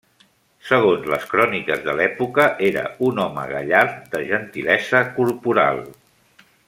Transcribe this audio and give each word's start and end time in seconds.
Segons 0.67 1.03
les 1.13 1.27
cròniques 1.33 1.83
de 1.89 1.93
l'època, 1.99 2.47
era 2.69 2.85
un 3.09 3.21
home 3.25 3.45
gallard 3.53 4.01
de 4.15 4.23
gentilesa 4.33 5.03
corporal. 5.21 5.85